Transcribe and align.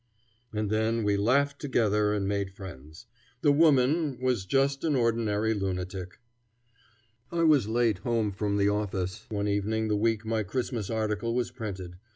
And 0.51 0.71
then 0.71 1.03
we 1.03 1.15
laughed 1.15 1.61
together 1.61 2.11
and 2.11 2.27
made 2.27 2.49
friends. 2.49 3.05
The 3.43 3.51
woman 3.51 4.17
was 4.19 4.47
just 4.47 4.83
an 4.83 4.95
ordinary 4.95 5.53
lunatic. 5.53 6.17
I 7.31 7.43
was 7.43 7.67
late 7.67 7.99
home 7.99 8.31
from 8.31 8.57
the 8.57 8.67
office 8.67 9.27
one 9.29 9.47
evening 9.47 9.89
the 9.89 9.95
week 9.95 10.25
my 10.25 10.41
Christmas 10.41 10.89
article 10.89 11.35
was 11.35 11.51
printed. 11.51 11.97